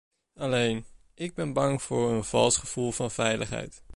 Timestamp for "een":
2.11-2.23